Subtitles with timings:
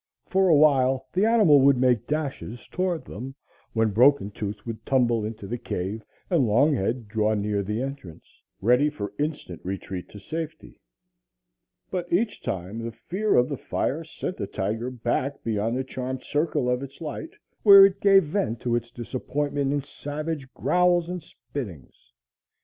[0.25, 3.35] For a while the animal would make dashes toward them,
[3.73, 8.89] when Broken Tooth would tumble into the cave and Longhead draw near the entrance, ready
[8.89, 10.81] for instant retreat to safety;
[11.91, 16.23] but each time the fear of the fire sent the tiger back beyond the charmed
[16.23, 21.21] circle of its light, where it gave vent to its disappointment in savage growls and
[21.21, 22.11] spittings.